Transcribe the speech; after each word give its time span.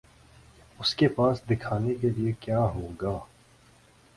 اس 0.79 0.93
کے 0.95 1.07
پاس 1.07 1.41
دکھانے 1.49 1.93
کے 1.95 2.09
لیے 2.09 2.31
کیا 2.39 2.59
ہو 2.59 2.87
گا؟ 3.01 3.17